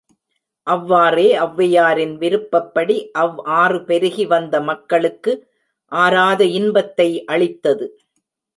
[0.67, 5.33] அவ்வாறே ஒளவையாரின் விருப்பப்படி, அவ் ஆறு பெருகி வந்த மக்களுக்கு
[5.91, 7.87] ஆராத இன்பத்தை அளித்தது.